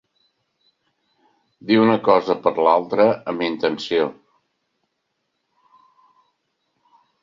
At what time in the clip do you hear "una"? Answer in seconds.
1.83-1.99